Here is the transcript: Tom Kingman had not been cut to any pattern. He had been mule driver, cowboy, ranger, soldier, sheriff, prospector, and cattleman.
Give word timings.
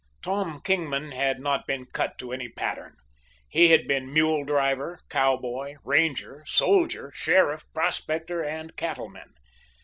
Tom 0.23 0.61
Kingman 0.63 1.11
had 1.11 1.39
not 1.39 1.67
been 1.67 1.85
cut 1.85 2.17
to 2.17 2.31
any 2.31 2.49
pattern. 2.49 2.95
He 3.47 3.69
had 3.69 3.87
been 3.87 4.11
mule 4.11 4.43
driver, 4.43 4.99
cowboy, 5.09 5.75
ranger, 5.83 6.43
soldier, 6.47 7.11
sheriff, 7.13 7.65
prospector, 7.71 8.43
and 8.43 8.75
cattleman. 8.75 9.35